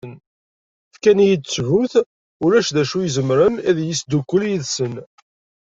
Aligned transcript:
Yefka-yi-d 0.87 1.43
ttbut 1.45 1.93
ulac 2.45 2.69
acu 2.81 2.97
izemren 3.01 3.55
ad 3.69 3.77
iyi-isdukel 3.79 4.41
yid-sen. 4.49 4.93